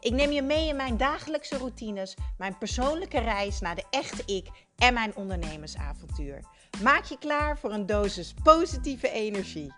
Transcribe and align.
Ik 0.00 0.12
neem 0.12 0.30
je 0.30 0.42
mee 0.42 0.68
in 0.68 0.76
mijn 0.76 0.96
dagelijkse 0.96 1.56
routines, 1.56 2.16
mijn 2.36 2.58
persoonlijke 2.58 3.18
reis 3.18 3.60
naar 3.60 3.74
de 3.74 3.84
echte 3.90 4.34
ik 4.34 4.48
en 4.76 4.94
mijn 4.94 5.16
ondernemersavontuur. 5.16 6.44
Maak 6.82 7.04
je 7.04 7.18
klaar 7.18 7.58
voor 7.58 7.72
een 7.72 7.86
dosis 7.86 8.34
positieve 8.42 9.10
energie. 9.10 9.74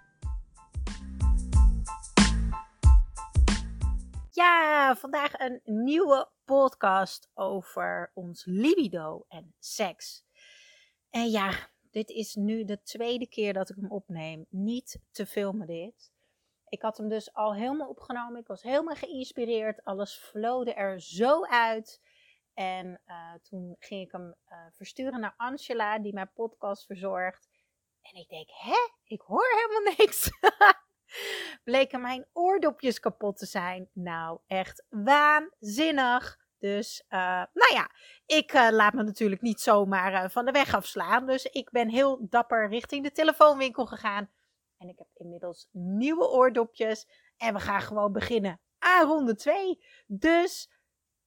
Ja, 4.30 4.96
vandaag 4.96 5.38
een 5.38 5.60
nieuwe 5.64 6.28
podcast 6.44 7.30
over 7.34 8.10
ons 8.14 8.44
libido 8.44 9.24
en 9.28 9.54
seks. 9.58 10.24
En 11.10 11.30
ja, 11.30 11.68
dit 11.90 12.10
is 12.10 12.34
nu 12.34 12.64
de 12.64 12.82
tweede 12.82 13.28
keer 13.28 13.52
dat 13.52 13.70
ik 13.70 13.76
hem 13.76 13.90
opneem. 13.90 14.46
Niet 14.48 15.00
te 15.10 15.26
filmen 15.26 15.66
dit. 15.66 16.12
Ik 16.70 16.82
had 16.82 16.96
hem 16.96 17.08
dus 17.08 17.34
al 17.34 17.54
helemaal 17.54 17.88
opgenomen. 17.88 18.40
Ik 18.40 18.46
was 18.46 18.62
helemaal 18.62 18.94
geïnspireerd. 18.94 19.84
Alles 19.84 20.14
flowde 20.16 20.74
er 20.74 21.00
zo 21.00 21.44
uit. 21.44 22.00
En 22.54 23.00
uh, 23.06 23.34
toen 23.42 23.76
ging 23.78 24.06
ik 24.06 24.12
hem 24.12 24.26
uh, 24.52 24.58
versturen 24.70 25.20
naar 25.20 25.34
Angela, 25.36 25.98
die 25.98 26.12
mijn 26.12 26.32
podcast 26.34 26.86
verzorgt. 26.86 27.48
En 28.02 28.20
ik 28.20 28.28
denk, 28.28 28.48
hè? 28.50 28.90
Ik 29.04 29.20
hoor 29.20 29.46
helemaal 29.54 29.94
niks. 29.96 30.30
Bleken 31.64 32.00
mijn 32.00 32.26
oordopjes 32.32 33.00
kapot 33.00 33.36
te 33.36 33.46
zijn. 33.46 33.88
Nou, 33.92 34.38
echt 34.46 34.84
waanzinnig. 34.88 36.38
Dus, 36.58 37.04
uh, 37.08 37.18
nou 37.52 37.72
ja, 37.72 37.90
ik 38.26 38.52
laat 38.52 38.92
me 38.92 39.02
natuurlijk 39.02 39.40
niet 39.40 39.60
zomaar 39.60 40.30
van 40.30 40.44
de 40.44 40.52
weg 40.52 40.74
afslaan. 40.74 41.26
Dus 41.26 41.44
ik 41.44 41.70
ben 41.70 41.88
heel 41.88 42.26
dapper 42.28 42.68
richting 42.68 43.04
de 43.04 43.12
telefoonwinkel 43.12 43.86
gegaan. 43.86 44.30
En 44.80 44.88
ik 44.88 44.98
heb 44.98 45.08
inmiddels 45.14 45.68
nieuwe 45.72 46.28
oordopjes. 46.28 47.08
En 47.36 47.54
we 47.54 47.60
gaan 47.60 47.80
gewoon 47.80 48.12
beginnen 48.12 48.60
aan 48.78 49.06
ronde 49.06 49.34
2. 49.34 49.84
Dus 50.06 50.70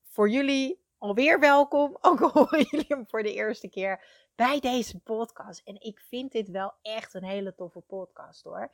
voor 0.03 0.29
jullie 0.29 0.83
alweer 0.97 1.39
welkom. 1.39 1.97
Ook 2.01 2.21
al 2.21 2.31
horen 2.31 2.65
jullie 2.69 2.85
hem 2.87 3.07
voor 3.07 3.23
de 3.23 3.33
eerste 3.33 3.69
keer 3.69 4.05
bij 4.35 4.59
deze 4.59 4.99
podcast. 4.99 5.61
En 5.67 5.81
ik 5.81 5.99
vind 5.99 6.31
dit 6.31 6.49
wel 6.49 6.73
echt 6.81 7.13
een 7.13 7.23
hele 7.23 7.55
toffe 7.55 7.79
podcast 7.79 8.43
hoor. 8.43 8.71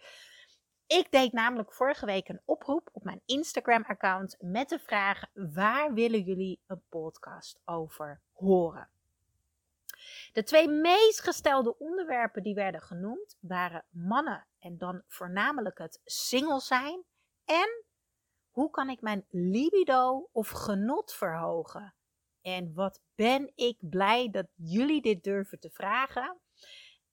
Ik 0.87 1.11
deed 1.11 1.31
namelijk 1.31 1.73
vorige 1.73 2.05
week 2.05 2.29
een 2.29 2.41
oproep 2.45 2.89
op 2.91 3.03
mijn 3.03 3.21
Instagram-account 3.25 4.35
met 4.39 4.69
de 4.69 4.79
vraag: 4.79 5.23
waar 5.33 5.93
willen 5.93 6.21
jullie 6.21 6.59
een 6.67 6.83
podcast 6.89 7.61
over 7.65 8.21
horen? 8.31 8.89
De 10.33 10.43
twee 10.43 10.67
meest 10.67 11.21
gestelde 11.21 11.77
onderwerpen 11.77 12.43
die 12.43 12.55
werden 12.55 12.81
genoemd 12.81 13.37
waren 13.39 13.85
mannen 13.89 14.47
en 14.59 14.77
dan 14.77 15.03
voornamelijk 15.07 15.77
het 15.77 16.01
single 16.05 16.59
zijn 16.59 17.03
en 17.45 17.83
hoe 18.49 18.69
kan 18.69 18.89
ik 18.89 19.01
mijn 19.01 19.25
libido 19.29 20.29
of 20.31 20.49
genot 20.49 21.13
verhogen? 21.13 21.93
En 22.41 22.73
wat 22.73 23.01
ben 23.15 23.51
ik 23.55 23.77
blij 23.79 24.29
dat 24.29 24.47
jullie 24.55 25.01
dit 25.01 25.23
durven 25.23 25.59
te 25.59 25.69
vragen. 25.69 26.39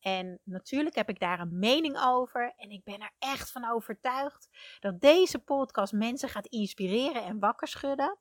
En 0.01 0.41
natuurlijk 0.42 0.95
heb 0.95 1.09
ik 1.09 1.20
daar 1.20 1.41
een 1.41 1.59
mening 1.59 1.98
over. 2.01 2.53
En 2.57 2.70
ik 2.70 2.84
ben 2.84 3.01
er 3.01 3.12
echt 3.19 3.51
van 3.51 3.70
overtuigd 3.70 4.48
dat 4.80 5.01
deze 5.01 5.39
podcast 5.39 5.92
mensen 5.92 6.29
gaat 6.29 6.46
inspireren 6.46 7.25
en 7.25 7.39
wakker 7.39 7.69
schudden. 7.69 8.19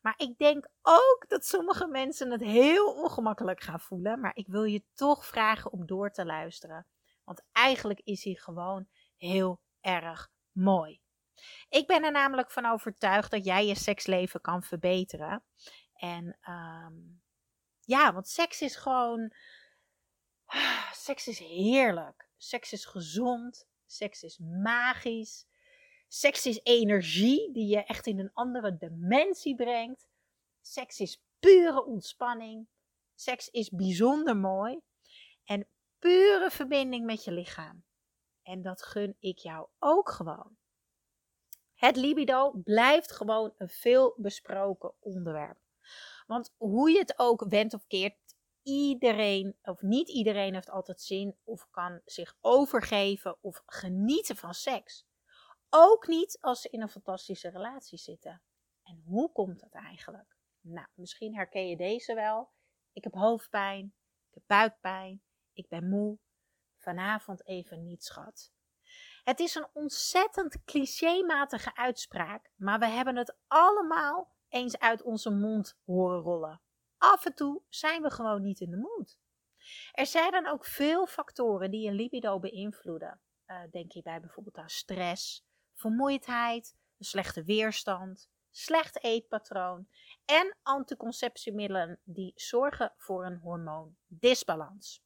Maar 0.00 0.14
ik 0.16 0.38
denk 0.38 0.68
ook 0.82 1.24
dat 1.28 1.46
sommige 1.46 1.86
mensen 1.86 2.30
het 2.30 2.40
heel 2.40 2.94
ongemakkelijk 2.94 3.60
gaan 3.60 3.80
voelen. 3.80 4.20
Maar 4.20 4.36
ik 4.36 4.46
wil 4.46 4.64
je 4.64 4.84
toch 4.94 5.26
vragen 5.26 5.72
om 5.72 5.86
door 5.86 6.10
te 6.10 6.24
luisteren. 6.24 6.86
Want 7.24 7.42
eigenlijk 7.52 8.00
is 8.04 8.24
hij 8.24 8.34
gewoon 8.34 8.88
heel 9.16 9.60
erg 9.80 10.30
mooi. 10.52 11.00
Ik 11.68 11.86
ben 11.86 12.04
er 12.04 12.10
namelijk 12.12 12.50
van 12.50 12.66
overtuigd 12.66 13.30
dat 13.30 13.44
jij 13.44 13.66
je 13.66 13.74
seksleven 13.74 14.40
kan 14.40 14.62
verbeteren. 14.62 15.44
En 15.94 16.38
um, 16.48 17.22
ja, 17.80 18.12
want 18.12 18.28
seks 18.28 18.60
is 18.60 18.76
gewoon. 18.76 19.32
Seks 20.92 21.28
is 21.28 21.38
heerlijk. 21.38 22.28
Seks 22.36 22.72
is 22.72 22.84
gezond. 22.84 23.66
Seks 23.86 24.22
is 24.22 24.38
magisch. 24.38 25.46
Seks 26.14 26.46
is 26.46 26.60
energie 26.62 27.52
die 27.52 27.66
je 27.66 27.84
echt 27.84 28.06
in 28.06 28.18
een 28.18 28.30
andere 28.32 28.76
dimensie 28.76 29.54
brengt. 29.54 30.08
Seks 30.60 31.00
is 31.00 31.22
pure 31.38 31.84
ontspanning. 31.84 32.68
Seks 33.14 33.48
is 33.48 33.70
bijzonder 33.70 34.36
mooi. 34.36 34.80
En 35.44 35.68
pure 35.98 36.50
verbinding 36.50 37.04
met 37.04 37.24
je 37.24 37.32
lichaam. 37.32 37.84
En 38.42 38.62
dat 38.62 38.82
gun 38.82 39.16
ik 39.18 39.38
jou 39.38 39.68
ook 39.78 40.10
gewoon. 40.10 40.56
Het 41.74 41.96
libido 41.96 42.50
blijft 42.64 43.12
gewoon 43.12 43.54
een 43.56 43.68
veel 43.68 44.14
besproken 44.16 44.94
onderwerp. 44.98 45.58
Want 46.26 46.54
hoe 46.56 46.90
je 46.90 46.98
het 46.98 47.18
ook 47.18 47.44
wendt 47.48 47.74
of 47.74 47.86
keert, 47.86 48.16
iedereen, 48.62 49.58
of 49.62 49.80
niet 49.80 50.08
iedereen 50.08 50.54
heeft 50.54 50.70
altijd 50.70 51.00
zin 51.00 51.36
of 51.44 51.70
kan 51.70 52.00
zich 52.04 52.36
overgeven 52.40 53.38
of 53.40 53.62
genieten 53.66 54.36
van 54.36 54.54
seks. 54.54 55.06
Ook 55.74 56.06
niet 56.06 56.38
als 56.40 56.60
ze 56.60 56.68
in 56.68 56.80
een 56.80 56.88
fantastische 56.88 57.48
relatie 57.48 57.98
zitten. 57.98 58.42
En 58.82 59.02
hoe 59.04 59.32
komt 59.32 59.60
dat 59.60 59.72
eigenlijk? 59.72 60.36
Nou, 60.60 60.86
misschien 60.94 61.34
herken 61.34 61.68
je 61.68 61.76
deze 61.76 62.14
wel. 62.14 62.50
Ik 62.92 63.04
heb 63.04 63.14
hoofdpijn, 63.14 63.94
ik 64.28 64.34
heb 64.34 64.42
buikpijn, 64.46 65.22
ik 65.52 65.68
ben 65.68 65.88
moe. 65.88 66.18
Vanavond 66.78 67.46
even 67.46 67.82
niet, 67.82 68.04
schat. 68.04 68.52
Het 69.24 69.40
is 69.40 69.54
een 69.54 69.68
ontzettend 69.72 70.64
clichématige 70.64 71.76
uitspraak, 71.76 72.50
maar 72.56 72.78
we 72.78 72.86
hebben 72.86 73.16
het 73.16 73.36
allemaal 73.46 74.34
eens 74.48 74.78
uit 74.78 75.02
onze 75.02 75.30
mond 75.30 75.78
horen 75.84 76.20
rollen. 76.20 76.60
Af 76.98 77.26
en 77.26 77.34
toe 77.34 77.62
zijn 77.68 78.02
we 78.02 78.10
gewoon 78.10 78.42
niet 78.42 78.60
in 78.60 78.70
de 78.70 78.76
moed. 78.76 79.18
Er 79.92 80.06
zijn 80.06 80.30
dan 80.30 80.46
ook 80.46 80.64
veel 80.64 81.06
factoren 81.06 81.70
die 81.70 81.88
een 81.88 81.94
libido 81.94 82.38
beïnvloeden. 82.38 83.20
Uh, 83.46 83.62
denk 83.70 83.92
hierbij 83.92 84.20
bijvoorbeeld 84.20 84.56
aan 84.56 84.68
stress, 84.68 85.44
vermoeidheid, 85.82 86.76
een 86.98 87.04
slechte 87.04 87.44
weerstand, 87.44 88.30
slecht 88.50 89.02
eetpatroon 89.04 89.88
en 90.24 90.56
anticonceptiemiddelen 90.62 92.00
die 92.04 92.32
zorgen 92.34 92.92
voor 92.96 93.26
een 93.26 93.38
hormoondisbalans. 93.38 95.02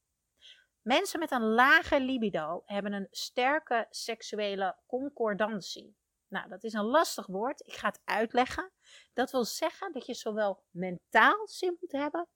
Mensen 0.82 1.19
met 1.19 1.31
een 1.31 1.48
lage 1.54 2.00
libido 2.00 2.62
hebben 2.65 2.92
een 2.92 3.09
sterke 3.10 3.86
seksuele 3.91 4.76
concordantie. 4.86 5.97
Nou, 6.28 6.48
dat 6.48 6.65
is 6.65 6.72
een 6.72 6.84
lastig 6.84 7.26
woord. 7.26 7.66
Ik 7.66 7.72
ga 7.72 7.88
het 7.88 8.00
uitleggen. 8.04 8.72
Dat 9.12 9.31
wil 9.31 9.44
zeggen 9.44 9.92
dat 9.92 10.06
je 10.06 10.15
zowel 10.15 10.62
mentaal 10.70 11.48
zin 11.48 11.76
moet 11.81 11.92
hebben, 11.92 12.28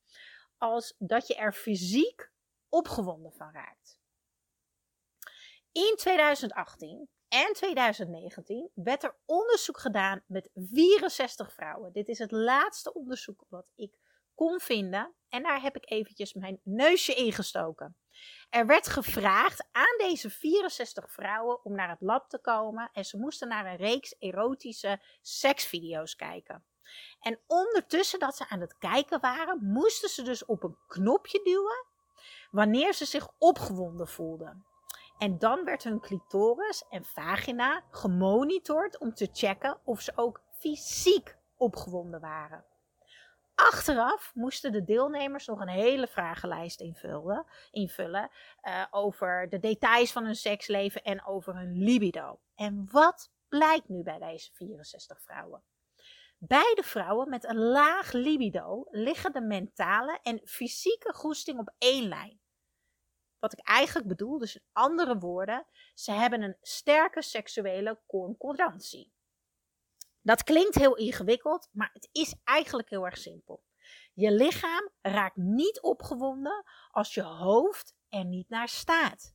als 0.58 0.94
dat 0.98 1.26
je 1.26 1.34
er 1.34 1.52
fysiek 1.52 2.32
opgewonden 2.68 3.32
van 3.32 3.52
raakt. 3.52 3.98
In 5.72 5.94
2018 5.96 7.08
en 7.30 7.52
2019 7.52 8.70
werd 8.74 9.02
er 9.02 9.16
onderzoek 9.26 9.78
gedaan 9.78 10.22
met 10.26 10.50
64 10.54 11.52
vrouwen. 11.52 11.92
Dit 11.92 12.08
is 12.08 12.18
het 12.18 12.30
laatste 12.30 12.92
onderzoek 12.92 13.44
wat 13.48 13.66
ik 13.74 13.98
kon 14.34 14.60
vinden. 14.60 15.14
En 15.28 15.42
daar 15.42 15.62
heb 15.62 15.76
ik 15.76 15.91
eventjes 15.91 16.34
mijn 16.34 16.60
neusje 16.62 17.15
ingestoken. 17.15 17.97
Er 18.48 18.66
werd 18.66 18.88
gevraagd 18.88 19.68
aan 19.72 20.09
deze 20.09 20.30
64 20.30 21.12
vrouwen 21.12 21.65
om 21.65 21.74
naar 21.74 21.88
het 21.88 22.00
lab 22.00 22.28
te 22.28 22.38
komen 22.38 22.91
en 22.92 23.04
ze 23.04 23.18
moesten 23.18 23.48
naar 23.48 23.66
een 23.66 23.77
reeks 23.77 24.15
erotische 24.18 25.03
seksvideo's 25.22 26.16
kijken. 26.16 26.65
En 27.21 27.41
ondertussen 27.47 28.18
dat 28.18 28.36
ze 28.36 28.48
aan 28.48 28.60
het 28.60 28.78
kijken 28.78 29.21
waren, 29.21 29.65
moesten 29.65 30.09
ze 30.09 30.22
dus 30.22 30.44
op 30.44 30.62
een 30.62 30.78
knopje 30.86 31.41
duwen 31.42 31.86
wanneer 32.50 32.94
ze 32.94 33.04
zich 33.04 33.28
opgewonden 33.38 34.09
voelden. 34.09 34.65
En 35.20 35.38
dan 35.38 35.64
werd 35.64 35.84
hun 35.84 36.00
clitoris 36.00 36.84
en 36.88 37.04
vagina 37.04 37.82
gemonitord 37.90 38.98
om 38.98 39.14
te 39.14 39.28
checken 39.32 39.78
of 39.84 40.00
ze 40.00 40.12
ook 40.14 40.42
fysiek 40.50 41.36
opgewonden 41.56 42.20
waren. 42.20 42.64
Achteraf 43.54 44.30
moesten 44.34 44.72
de 44.72 44.84
deelnemers 44.84 45.46
nog 45.46 45.60
een 45.60 45.68
hele 45.68 46.06
vragenlijst 46.06 46.80
invullen, 46.80 47.46
invullen 47.70 48.30
uh, 48.62 48.84
over 48.90 49.48
de 49.48 49.58
details 49.58 50.12
van 50.12 50.24
hun 50.24 50.36
seksleven 50.36 51.02
en 51.02 51.26
over 51.26 51.56
hun 51.56 51.72
libido. 51.72 52.40
En 52.54 52.88
wat 52.90 53.30
blijkt 53.48 53.88
nu 53.88 54.02
bij 54.02 54.18
deze 54.18 54.50
64 54.52 55.22
vrouwen? 55.22 55.62
Bij 56.38 56.72
de 56.74 56.82
vrouwen 56.82 57.28
met 57.28 57.44
een 57.44 57.58
laag 57.58 58.12
libido 58.12 58.86
liggen 58.90 59.32
de 59.32 59.40
mentale 59.40 60.18
en 60.22 60.40
fysieke 60.44 61.12
goesting 61.14 61.58
op 61.58 61.74
één 61.78 62.08
lijn. 62.08 62.40
Wat 63.41 63.53
ik 63.53 63.69
eigenlijk 63.69 64.09
bedoel, 64.09 64.39
dus 64.39 64.54
in 64.54 64.65
andere 64.72 65.19
woorden, 65.19 65.66
ze 65.95 66.13
hebben 66.13 66.42
een 66.42 66.57
sterke 66.60 67.22
seksuele 67.22 68.01
concordantie. 68.07 69.13
Dat 70.22 70.42
klinkt 70.42 70.75
heel 70.75 70.97
ingewikkeld, 70.97 71.69
maar 71.72 71.91
het 71.92 72.09
is 72.13 72.34
eigenlijk 72.45 72.91
heel 72.91 73.04
erg 73.04 73.19
simpel. 73.19 73.63
Je 74.13 74.33
lichaam 74.33 74.91
raakt 75.01 75.37
niet 75.37 75.81
opgewonden 75.81 76.65
als 76.91 77.15
je 77.15 77.22
hoofd 77.22 77.95
er 78.09 78.25
niet 78.25 78.48
naar 78.48 78.69
staat. 78.69 79.34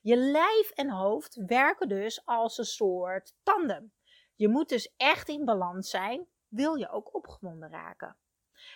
Je 0.00 0.16
lijf 0.16 0.70
en 0.70 0.90
hoofd 0.90 1.34
werken 1.46 1.88
dus 1.88 2.24
als 2.24 2.58
een 2.58 2.64
soort 2.64 3.34
tandem. 3.42 3.92
Je 4.34 4.48
moet 4.48 4.68
dus 4.68 4.94
echt 4.96 5.28
in 5.28 5.44
balans 5.44 5.90
zijn, 5.90 6.26
wil 6.48 6.74
je 6.74 6.90
ook 6.90 7.14
opgewonden 7.14 7.70
raken. 7.70 8.16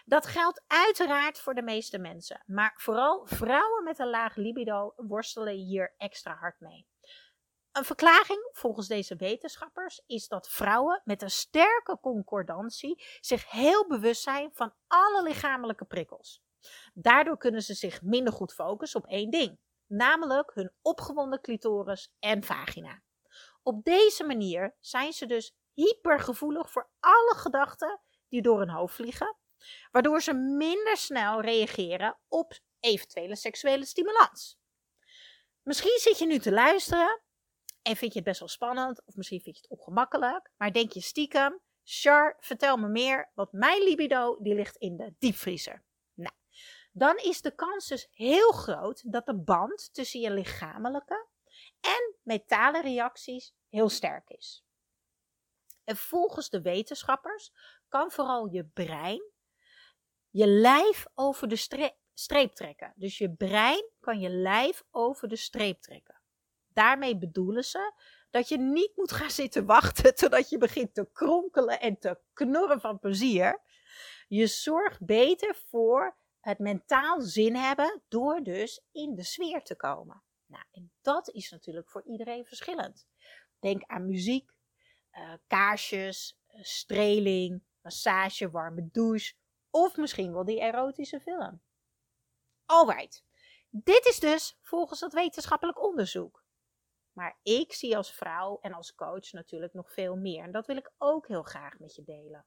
Dat 0.05 0.27
geldt 0.27 0.63
uiteraard 0.67 1.39
voor 1.39 1.55
de 1.55 1.63
meeste 1.63 1.99
mensen, 1.99 2.43
maar 2.47 2.75
vooral 2.77 3.27
vrouwen 3.27 3.85
met 3.85 3.99
een 3.99 4.11
laag 4.11 4.37
libido 4.37 4.93
worstelen 4.97 5.55
hier 5.55 5.95
extra 5.97 6.35
hard 6.35 6.61
mee. 6.61 6.87
Een 7.73 7.85
verklaring 7.85 8.49
volgens 8.53 8.89
deze 8.89 9.17
wetenschappers 9.17 10.03
is 10.07 10.29
dat 10.29 10.49
vrouwen 10.49 11.03
met 11.05 11.23
een 11.23 11.31
sterke 11.31 11.99
concordantie 12.01 13.05
zich 13.21 13.51
heel 13.51 13.87
bewust 13.87 14.23
zijn 14.23 14.51
van 14.53 14.75
alle 14.87 15.23
lichamelijke 15.23 15.85
prikkels. 15.85 16.43
Daardoor 16.95 17.39
kunnen 17.39 17.63
ze 17.63 17.75
zich 17.75 18.03
minder 18.03 18.33
goed 18.33 18.55
focussen 18.55 19.01
op 19.01 19.11
één 19.11 19.31
ding, 19.31 19.59
namelijk 19.87 20.51
hun 20.55 20.73
opgewonden 20.83 21.41
clitoris 21.41 22.15
en 22.19 22.45
vagina. 22.45 23.03
Op 23.63 23.85
deze 23.85 24.25
manier 24.25 24.77
zijn 24.81 25.13
ze 25.13 25.27
dus 25.27 25.57
hypergevoelig 25.73 26.71
voor 26.71 26.91
alle 27.01 27.35
gedachten 27.37 28.01
die 28.29 28.43
door 28.43 28.59
hun 28.59 28.71
hoofd 28.71 28.95
vliegen, 28.95 29.37
waardoor 29.91 30.23
ze 30.23 30.33
minder 30.33 30.97
snel 30.97 31.41
reageren 31.41 32.19
op 32.29 32.59
eventuele 32.81 33.37
seksuele 33.37 33.85
stimulans. 33.85 34.59
Misschien 35.63 35.99
zit 35.99 36.19
je 36.19 36.27
nu 36.27 36.39
te 36.39 36.53
luisteren 36.53 37.23
en 37.83 37.97
vind 37.97 38.13
je 38.13 38.19
het 38.19 38.29
best 38.29 38.41
wel 38.41 38.49
spannend, 38.49 39.03
of 39.05 39.17
misschien 39.17 39.41
vind 39.41 39.57
je 39.57 39.63
het 39.63 39.79
ongemakkelijk, 39.79 40.51
maar 40.57 40.73
denk 40.73 40.93
je 40.93 41.01
stiekem, 41.01 41.61
Char, 41.83 42.37
vertel 42.41 42.77
me 42.77 42.89
meer, 42.89 43.31
want 43.35 43.53
mijn 43.53 43.83
libido 43.83 44.37
die 44.43 44.55
ligt 44.55 44.77
in 44.77 44.97
de 44.97 45.15
diepvriezer. 45.19 45.85
Nou, 46.15 46.35
dan 46.93 47.17
is 47.17 47.41
de 47.41 47.55
kans 47.55 47.87
dus 47.87 48.09
heel 48.11 48.53
groot 48.53 49.13
dat 49.13 49.27
de 49.27 49.37
band 49.37 49.89
tussen 49.93 50.21
je 50.21 50.31
lichamelijke 50.31 51.27
en 51.81 52.17
metalen 52.23 52.83
reacties 52.83 53.55
heel 53.69 53.89
sterk 53.89 54.29
is. 54.29 54.65
En 55.85 55.97
volgens 55.97 56.49
de 56.51 56.63
wetenschappers 56.63 57.53
kan 57.89 58.11
vooral 58.11 58.47
je 58.47 58.65
brein 58.65 59.33
je 60.35 60.47
lijf 60.47 61.07
over 61.15 61.49
de 61.49 61.57
streep 62.15 62.55
trekken. 62.55 62.93
Dus 62.97 63.19
je 63.19 63.35
brein 63.35 63.91
kan 64.01 64.21
je 64.21 64.29
lijf 64.29 64.85
over 64.91 65.29
de 65.29 65.37
streep 65.37 65.81
trekken. 65.81 66.21
Daarmee 66.69 67.19
bedoelen 67.19 67.65
ze 67.65 67.93
dat 68.31 68.49
je 68.49 68.59
niet 68.59 68.93
moet 68.97 69.13
gaan 69.13 69.31
zitten 69.31 69.67
wachten 69.67 70.15
totdat 70.21 70.51
je 70.51 70.59
begint 70.59 70.95
te 70.95 71.09
kronkelen 71.13 71.81
en 71.81 71.99
te 71.99 72.19
knorren 72.33 72.81
van 72.81 72.99
plezier. 72.99 73.61
Je 74.29 74.47
zorgt 74.47 75.05
beter 75.05 75.57
voor 75.69 76.17
het 76.41 76.59
mentaal 76.59 77.21
zin 77.21 77.57
hebben 77.57 78.03
door 78.09 78.43
dus 78.43 78.83
in 78.93 79.15
de 79.15 79.25
sfeer 79.25 79.63
te 79.63 79.77
komen. 79.77 80.23
Nou, 80.47 80.65
en 80.71 80.93
dat 81.03 81.29
is 81.29 81.51
natuurlijk 81.51 81.91
voor 81.91 82.03
iedereen 82.05 82.45
verschillend. 82.45 83.07
Denk 83.59 83.83
aan 83.87 84.07
muziek, 84.07 84.51
uh, 85.13 85.33
kaarsjes, 85.47 86.39
uh, 86.49 86.63
streling, 86.63 87.63
massage, 87.81 88.51
warme 88.51 88.89
douche 88.93 89.35
of 89.75 89.97
misschien 89.97 90.33
wel 90.33 90.45
die 90.45 90.61
erotische 90.61 91.21
film. 91.21 91.61
Alright, 92.67 93.25
dit 93.71 94.07
is 94.07 94.21
dus 94.21 94.59
volgens 94.63 95.01
het 95.01 95.13
wetenschappelijk 95.13 95.83
onderzoek. 95.83 96.45
Maar 97.13 97.39
ik 97.43 97.73
zie 97.73 97.97
als 97.97 98.13
vrouw 98.13 98.59
en 98.61 98.73
als 98.73 98.95
coach 98.95 99.33
natuurlijk 99.33 99.73
nog 99.73 99.93
veel 99.93 100.17
meer. 100.17 100.43
En 100.43 100.53
dat 100.53 100.67
wil 100.67 100.77
ik 100.77 100.93
ook 100.99 101.29
heel 101.29 101.43
graag 101.43 101.79
met 101.79 101.95
je 101.95 102.03
delen. 102.05 102.47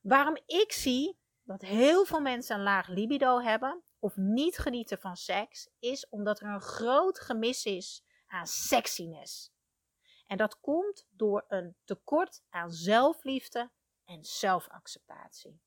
Waarom 0.00 0.36
ik 0.46 0.72
zie 0.72 1.18
dat 1.42 1.62
heel 1.62 2.04
veel 2.04 2.20
mensen 2.20 2.56
een 2.56 2.62
laag 2.62 2.88
libido 2.88 3.40
hebben 3.40 3.82
of 3.98 4.16
niet 4.16 4.58
genieten 4.58 4.98
van 4.98 5.16
seks, 5.16 5.70
is 5.78 6.08
omdat 6.08 6.40
er 6.40 6.48
een 6.48 6.60
groot 6.60 7.20
gemis 7.20 7.64
is 7.64 8.04
aan 8.26 8.46
sexiness. 8.46 9.52
En 10.26 10.36
dat 10.36 10.60
komt 10.60 11.06
door 11.10 11.44
een 11.48 11.76
tekort 11.84 12.42
aan 12.48 12.70
zelfliefde 12.70 13.70
en 14.04 14.24
zelfacceptatie. 14.24 15.60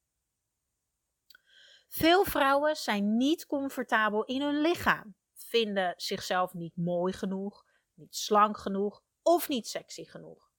Veel 1.96 2.24
vrouwen 2.24 2.76
zijn 2.76 3.18
niet 3.18 3.46
comfortabel 3.46 4.24
in 4.24 4.42
hun 4.42 4.62
lichaam, 4.62 5.16
vinden 5.34 5.94
zichzelf 5.98 6.54
niet 6.54 6.76
mooi 6.76 7.14
genoeg, 7.14 7.66
niet 7.94 8.16
slank 8.16 8.58
genoeg 8.58 9.02
of 9.22 9.48
niet 9.48 9.68
sexy 9.68 10.06
genoeg. 10.06 10.52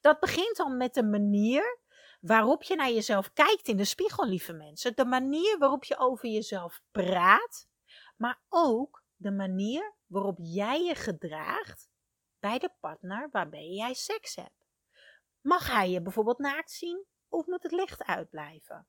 Dat 0.00 0.20
begint 0.20 0.56
dan 0.56 0.76
met 0.76 0.94
de 0.94 1.02
manier 1.02 1.80
waarop 2.20 2.62
je 2.62 2.76
naar 2.76 2.90
jezelf 2.90 3.32
kijkt 3.32 3.68
in 3.68 3.76
de 3.76 3.84
spiegel, 3.84 4.26
lieve 4.26 4.52
mensen. 4.52 4.96
De 4.96 5.04
manier 5.04 5.58
waarop 5.58 5.84
je 5.84 5.98
over 5.98 6.28
jezelf 6.28 6.82
praat, 6.90 7.68
maar 8.16 8.42
ook 8.48 9.04
de 9.16 9.30
manier 9.30 9.94
waarop 10.06 10.38
jij 10.40 10.82
je 10.82 10.94
gedraagt 10.94 11.90
bij 12.38 12.58
de 12.58 12.70
partner 12.80 13.28
waarbij 13.30 13.68
jij 13.68 13.94
seks 13.94 14.36
hebt. 14.36 14.66
Mag 15.40 15.72
hij 15.72 15.90
je 15.90 16.02
bijvoorbeeld 16.02 16.38
naakt 16.38 16.70
zien 16.70 17.04
of 17.28 17.46
moet 17.46 17.62
het 17.62 17.72
licht 17.72 18.04
uitblijven? 18.04 18.86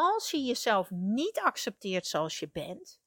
Als 0.00 0.30
je 0.30 0.42
jezelf 0.42 0.90
niet 0.90 1.40
accepteert 1.40 2.06
zoals 2.06 2.38
je 2.38 2.50
bent 2.50 3.00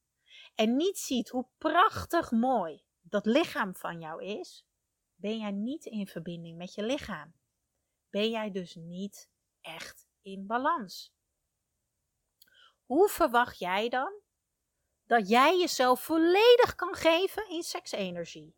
en 0.55 0.75
niet 0.75 0.97
ziet 0.97 1.29
hoe 1.29 1.47
prachtig 1.57 2.31
mooi 2.31 2.83
dat 3.01 3.25
lichaam 3.25 3.75
van 3.75 3.99
jou 3.99 4.23
is, 4.23 4.65
ben 5.15 5.38
jij 5.38 5.51
niet 5.51 5.85
in 5.85 6.07
verbinding 6.07 6.57
met 6.57 6.73
je 6.73 6.83
lichaam. 6.83 7.33
Ben 8.09 8.29
jij 8.29 8.51
dus 8.51 8.75
niet 8.75 9.29
echt 9.61 10.07
in 10.21 10.47
balans. 10.47 11.13
Hoe 12.85 13.09
verwacht 13.09 13.59
jij 13.59 13.89
dan 13.89 14.13
dat 15.05 15.29
jij 15.29 15.59
jezelf 15.59 16.03
volledig 16.03 16.75
kan 16.75 16.93
geven 16.93 17.49
in 17.49 17.63
seksenergie? 17.63 18.55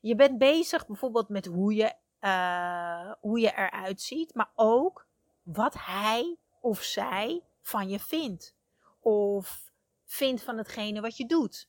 Je 0.00 0.14
bent 0.14 0.38
bezig 0.38 0.86
bijvoorbeeld 0.86 1.28
met 1.28 1.46
hoe 1.46 1.74
je, 1.74 1.94
uh, 2.20 3.12
hoe 3.20 3.40
je 3.40 3.52
eruit 3.56 4.00
ziet, 4.00 4.34
maar 4.34 4.52
ook 4.54 5.06
wat 5.42 5.74
hij 5.74 6.38
of 6.60 6.82
zij 6.82 7.42
van 7.64 7.88
je 7.88 7.98
vindt. 7.98 8.56
Of 9.00 9.72
vindt 10.04 10.42
van 10.42 10.58
hetgene 10.58 11.00
wat 11.00 11.16
je 11.16 11.26
doet. 11.26 11.68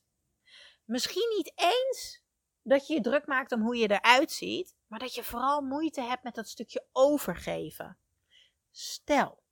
Misschien 0.84 1.34
niet 1.36 1.52
eens 1.54 2.22
dat 2.62 2.86
je 2.86 2.94
je 2.94 3.00
druk 3.00 3.26
maakt 3.26 3.52
om 3.52 3.62
hoe 3.62 3.76
je 3.76 3.90
eruit 3.90 4.32
ziet, 4.32 4.76
maar 4.86 4.98
dat 4.98 5.14
je 5.14 5.24
vooral 5.24 5.60
moeite 5.60 6.00
hebt 6.00 6.22
met 6.22 6.34
dat 6.34 6.48
stukje 6.48 6.86
overgeven. 6.92 7.98
Stel, 8.70 9.42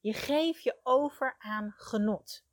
je 0.00 0.12
geeft 0.12 0.62
je 0.62 0.80
over 0.82 1.34
aan 1.38 1.74
genot. 1.76 2.44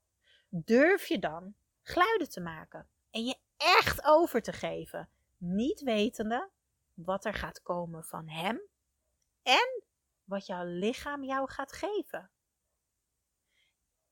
Durf 0.50 1.08
je 1.08 1.20
dan 1.20 1.56
geluiden 1.82 2.30
te 2.30 2.42
maken 2.42 2.90
en 3.12 3.26
je 3.26 3.38
echt 3.58 4.06
over 4.06 4.42
te 4.42 4.54
geven, 4.54 5.10
niet 5.38 5.82
wetende 5.82 6.50
wat 6.94 7.26
er 7.26 7.34
gaat 7.34 7.62
komen 7.62 8.04
van 8.04 8.30
hem 8.30 8.62
en 9.44 9.84
wat 10.24 10.46
jouw 10.46 10.64
lichaam 10.66 11.24
jou 11.24 11.50
gaat 11.50 11.72
geven. 11.72 12.32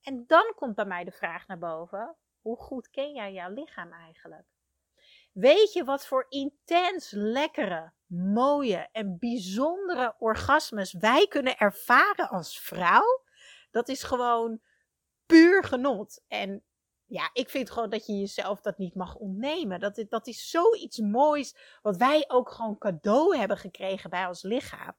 En 0.01 0.24
dan 0.27 0.53
komt 0.56 0.75
bij 0.75 0.86
mij 0.86 1.03
de 1.03 1.12
vraag 1.12 1.48
naar 1.48 1.60
boven: 1.60 2.15
hoe 2.41 2.58
goed 2.58 2.89
ken 2.89 3.13
jij 3.13 3.34
jouw 3.34 3.53
lichaam 3.53 3.94
eigenlijk? 3.94 4.48
Weet 5.32 5.74
je 5.74 5.84
wat 5.84 6.06
voor 6.06 6.25
intens 6.29 7.12
lekkere, 7.12 7.94
mooie 8.06 8.89
en 8.91 9.18
bijzondere 9.20 10.15
orgasmes 10.18 10.94
wij 10.94 11.27
kunnen 11.27 11.58
ervaren 11.58 12.29
als 12.29 12.60
vrouw? 12.60 13.24
Dat 13.72 13.88
is 13.89 14.03
gewoon 14.03 14.62
puur 15.25 15.63
genot. 15.63 16.24
En 16.27 16.63
ja, 17.06 17.29
ik 17.34 17.50
vind 17.50 17.72
gewoon 17.72 17.89
dat 17.89 18.06
je 18.06 18.20
jezelf 18.20 18.62
dat 18.62 18.77
niet 18.77 18.96
mag 18.96 19.15
ontnemen. 19.15 19.79
Dat, 19.79 20.06
dat 20.10 20.27
is 20.27 20.50
zoiets 20.50 20.98
moois 20.98 21.56
wat 21.82 21.98
wij 21.98 22.25
ook 22.27 22.51
gewoon 22.51 22.77
cadeau 22.77 23.38
hebben 23.38 23.58
gekregen 23.58 24.10
bij 24.10 24.27
ons 24.27 24.41
lichaam. 24.44 24.96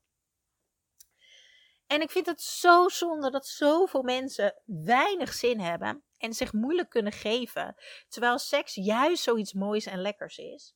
En 1.91 2.01
ik 2.01 2.11
vind 2.11 2.27
het 2.27 2.43
zo 2.43 2.89
zonde 2.89 3.31
dat 3.31 3.47
zoveel 3.47 4.03
mensen 4.03 4.63
weinig 4.65 5.33
zin 5.33 5.61
hebben 5.61 6.05
en 6.19 6.33
zich 6.33 6.53
moeilijk 6.53 6.89
kunnen 6.91 7.13
geven, 7.13 7.75
terwijl 8.09 8.39
seks 8.39 8.75
juist 8.75 9.23
zoiets 9.23 9.53
moois 9.53 9.87
en 9.87 10.01
lekkers 10.01 10.39
is. 10.39 10.75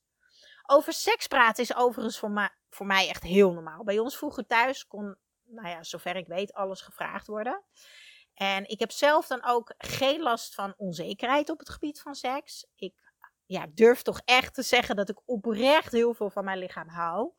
Over 0.66 0.92
seks 0.92 1.26
praten 1.26 1.62
is 1.62 1.74
overigens 1.74 2.18
voor, 2.68 2.86
mij 2.86 3.08
echt 3.08 3.22
heel 3.22 3.52
normaal. 3.52 3.84
Bij 3.84 3.98
ons 3.98 4.16
vroeger 4.16 4.46
thuis 4.46 4.86
kon, 4.86 5.16
nou 5.44 5.68
ja, 5.68 5.82
zover 5.82 6.16
ik 6.16 6.26
weet, 6.26 6.52
alles 6.52 6.80
gevraagd 6.80 7.26
worden. 7.26 7.62
En 8.34 8.68
ik 8.68 8.78
heb 8.78 8.90
zelf 8.90 9.26
dan 9.26 9.44
ook 9.44 9.74
geen 9.78 10.20
last 10.20 10.54
van 10.54 10.74
onzekerheid 10.76 11.50
op 11.50 11.58
het 11.58 11.70
gebied 11.70 12.00
van 12.00 12.14
seks. 12.14 12.66
Ik 12.76 12.94
ja, 13.46 13.66
durf 13.74 14.02
toch 14.02 14.20
echt 14.24 14.54
te 14.54 14.62
zeggen 14.62 14.96
dat 14.96 15.08
ik 15.08 15.20
oprecht 15.24 15.92
heel 15.92 16.14
veel 16.14 16.30
van 16.30 16.44
mijn 16.44 16.58
lichaam 16.58 16.88
hou. 16.88 17.32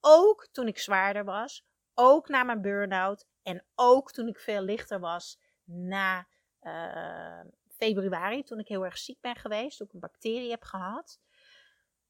Ook 0.00 0.48
toen 0.52 0.68
ik 0.68 0.78
zwaarder 0.78 1.24
was. 1.24 1.66
Ook 2.00 2.28
na 2.28 2.42
mijn 2.42 2.60
burn-out 2.60 3.26
en 3.42 3.64
ook 3.74 4.12
toen 4.12 4.28
ik 4.28 4.38
veel 4.38 4.62
lichter 4.62 5.00
was 5.00 5.40
na 5.64 6.28
uh, 6.62 7.40
februari, 7.68 8.42
toen 8.42 8.58
ik 8.58 8.68
heel 8.68 8.84
erg 8.84 8.98
ziek 8.98 9.20
ben 9.20 9.36
geweest, 9.36 9.76
toen 9.76 9.86
ik 9.86 9.92
een 9.92 10.00
bacterie 10.00 10.50
heb 10.50 10.62
gehad. 10.62 11.20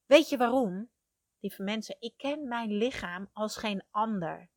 Weet 0.07 0.29
je 0.29 0.37
waarom? 0.37 0.91
Lieve 1.41 1.63
mensen, 1.63 1.97
ik 1.99 2.17
ken 2.17 2.49
mijn 2.49 2.73
lichaam 2.73 3.31
als 3.33 3.57
geen 3.57 3.85
ander. 3.91 4.51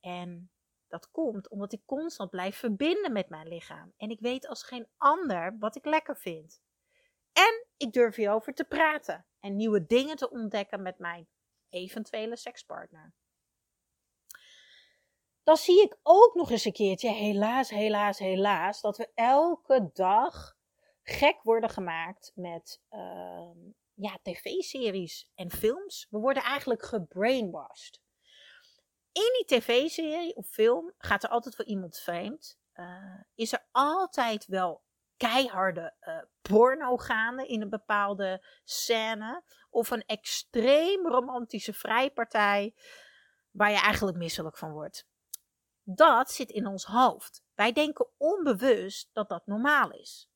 En 0.00 0.50
dat 0.88 1.10
komt 1.10 1.48
omdat 1.48 1.72
ik 1.72 1.82
constant 1.84 2.30
blijf 2.30 2.56
verbinden 2.56 3.12
met 3.12 3.28
mijn 3.28 3.48
lichaam. 3.48 3.92
En 3.96 4.10
ik 4.10 4.20
weet 4.20 4.46
als 4.46 4.62
geen 4.62 4.88
ander 4.96 5.56
wat 5.58 5.76
ik 5.76 5.84
lekker 5.84 6.16
vind. 6.16 6.62
En 7.32 7.66
ik 7.76 7.92
durf 7.92 8.14
hierover 8.14 8.54
te 8.54 8.64
praten 8.64 9.26
en 9.40 9.56
nieuwe 9.56 9.86
dingen 9.86 10.16
te 10.16 10.30
ontdekken 10.30 10.82
met 10.82 10.98
mijn 10.98 11.28
eventuele 11.68 12.36
sekspartner. 12.36 13.14
Dan 15.46 15.56
zie 15.56 15.82
ik 15.82 15.98
ook 16.02 16.34
nog 16.34 16.50
eens 16.50 16.64
een 16.64 16.72
keertje, 16.72 17.10
helaas, 17.10 17.70
helaas, 17.70 18.18
helaas, 18.18 18.80
dat 18.80 18.96
we 18.96 19.10
elke 19.14 19.90
dag 19.92 20.56
gek 21.02 21.42
worden 21.42 21.70
gemaakt 21.70 22.32
met 22.34 22.80
uh, 22.90 23.50
ja, 23.94 24.18
tv-series 24.22 25.30
en 25.34 25.50
films. 25.50 26.06
We 26.10 26.18
worden 26.18 26.42
eigenlijk 26.42 26.82
gebrainwashed. 26.82 28.00
In 29.12 29.46
die 29.46 29.58
tv-serie 29.58 30.36
of 30.36 30.46
film 30.46 30.92
gaat 30.98 31.22
er 31.22 31.30
altijd 31.30 31.56
wel 31.56 31.66
iemand 31.66 31.98
vreemd. 31.98 32.58
Uh, 32.74 33.20
is 33.34 33.52
er 33.52 33.66
altijd 33.72 34.46
wel 34.46 34.82
keiharde 35.16 35.94
uh, 36.00 36.18
porno 36.42 36.96
gaande 36.96 37.46
in 37.46 37.62
een 37.62 37.70
bepaalde 37.70 38.46
scène. 38.64 39.42
Of 39.70 39.90
een 39.90 40.04
extreem 40.06 41.06
romantische 41.06 41.72
vrijpartij 41.72 42.74
waar 43.50 43.70
je 43.70 43.80
eigenlijk 43.80 44.16
misselijk 44.16 44.58
van 44.58 44.72
wordt. 44.72 45.06
Dat 45.88 46.30
zit 46.30 46.50
in 46.50 46.66
ons 46.66 46.84
hoofd. 46.84 47.42
Wij 47.54 47.72
denken 47.72 48.08
onbewust 48.16 49.10
dat 49.12 49.28
dat 49.28 49.46
normaal 49.46 49.92
is. 49.92 50.30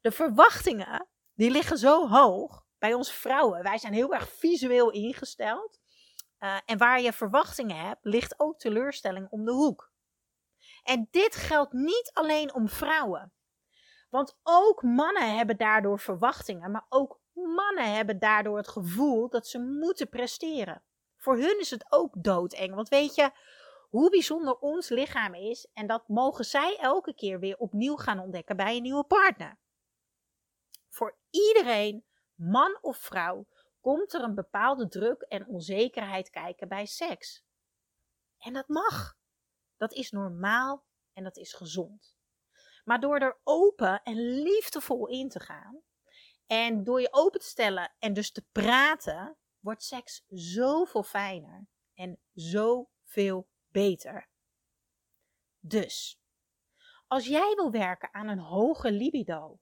De 0.00 0.12
verwachtingen 0.12 1.08
die 1.34 1.50
liggen 1.50 1.78
zo 1.78 2.08
hoog 2.08 2.64
bij 2.78 2.94
ons 2.94 3.12
vrouwen. 3.12 3.62
Wij 3.62 3.78
zijn 3.78 3.92
heel 3.92 4.14
erg 4.14 4.28
visueel 4.28 4.90
ingesteld. 4.90 5.78
Uh, 6.38 6.56
en 6.64 6.78
waar 6.78 7.00
je 7.00 7.12
verwachtingen 7.12 7.76
hebt, 7.76 8.04
ligt 8.04 8.40
ook 8.40 8.58
teleurstelling 8.58 9.28
om 9.30 9.44
de 9.44 9.52
hoek. 9.52 9.92
En 10.82 11.08
dit 11.10 11.36
geldt 11.36 11.72
niet 11.72 12.10
alleen 12.12 12.54
om 12.54 12.68
vrouwen. 12.68 13.32
Want 14.10 14.38
ook 14.42 14.82
mannen 14.82 15.36
hebben 15.36 15.56
daardoor 15.56 16.00
verwachtingen, 16.00 16.70
maar 16.70 16.86
ook 16.88 17.20
mannen 17.32 17.94
hebben 17.94 18.18
daardoor 18.18 18.56
het 18.56 18.68
gevoel 18.68 19.28
dat 19.28 19.46
ze 19.46 19.58
moeten 19.58 20.08
presteren. 20.08 20.82
Voor 21.16 21.36
hun 21.36 21.60
is 21.60 21.70
het 21.70 21.86
ook 21.88 22.12
doodeng. 22.16 22.74
Want 22.74 22.88
weet 22.88 23.14
je 23.14 23.30
hoe 23.94 24.10
bijzonder 24.10 24.58
ons 24.58 24.88
lichaam 24.88 25.34
is 25.34 25.68
en 25.72 25.86
dat 25.86 26.08
mogen 26.08 26.44
zij 26.44 26.76
elke 26.76 27.14
keer 27.14 27.40
weer 27.40 27.56
opnieuw 27.56 27.96
gaan 27.96 28.18
ontdekken 28.18 28.56
bij 28.56 28.76
een 28.76 28.82
nieuwe 28.82 29.04
partner. 29.04 29.58
Voor 30.88 31.18
iedereen, 31.30 32.04
man 32.34 32.78
of 32.80 32.96
vrouw, 32.96 33.46
komt 33.80 34.12
er 34.12 34.20
een 34.20 34.34
bepaalde 34.34 34.88
druk 34.88 35.22
en 35.22 35.46
onzekerheid 35.46 36.30
kijken 36.30 36.68
bij 36.68 36.86
seks. 36.86 37.44
En 38.38 38.52
dat 38.52 38.68
mag. 38.68 39.16
Dat 39.76 39.92
is 39.92 40.10
normaal 40.10 40.84
en 41.12 41.24
dat 41.24 41.36
is 41.36 41.52
gezond. 41.52 42.16
Maar 42.84 43.00
door 43.00 43.18
er 43.18 43.40
open 43.44 44.02
en 44.02 44.16
liefdevol 44.16 45.08
in 45.08 45.28
te 45.28 45.40
gaan 45.40 45.82
en 46.46 46.84
door 46.84 47.00
je 47.00 47.12
open 47.12 47.40
te 47.40 47.46
stellen 47.46 47.94
en 47.98 48.12
dus 48.12 48.32
te 48.32 48.46
praten, 48.52 49.36
wordt 49.58 49.82
seks 49.82 50.24
zoveel 50.28 51.02
fijner 51.02 51.66
en 51.94 52.20
zoveel 52.32 53.52
beter. 53.74 54.28
Dus, 55.60 56.20
als 57.06 57.26
jij 57.26 57.54
wil 57.54 57.70
werken 57.70 58.14
aan 58.14 58.28
een 58.28 58.38
hoge 58.38 58.92
libido 58.92 59.58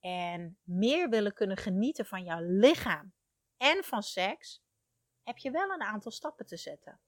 en 0.00 0.58
meer 0.62 1.08
willen 1.08 1.32
kunnen 1.32 1.56
genieten 1.56 2.06
van 2.06 2.24
jouw 2.24 2.40
lichaam 2.42 3.14
en 3.56 3.84
van 3.84 4.02
seks, 4.02 4.62
heb 5.22 5.38
je 5.38 5.50
wel 5.50 5.70
een 5.70 5.82
aantal 5.82 6.10
stappen 6.10 6.46
te 6.46 6.56
zetten. 6.56 7.00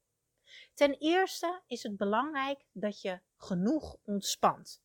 Ten 0.74 0.94
eerste 0.98 1.62
is 1.66 1.82
het 1.82 1.96
belangrijk 1.96 2.64
dat 2.72 3.00
je 3.00 3.20
genoeg 3.36 3.96
ontspant, 4.04 4.82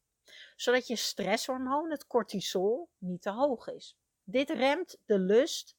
zodat 0.56 0.88
je 0.88 0.96
stresshormoon, 0.96 1.92
het 1.92 2.08
cortisol, 2.08 2.90
niet 2.98 3.22
te 3.22 3.32
hoog 3.32 3.68
is. 3.68 3.98
Dit 4.24 4.50
remt 4.50 4.98
de 5.06 5.20
lust, 5.20 5.76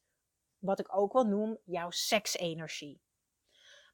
wat 0.57 0.79
ik 0.79 0.95
ook 0.95 1.13
wel 1.13 1.25
noem, 1.25 1.57
jouw 1.63 1.89
seksenergie. 1.89 3.01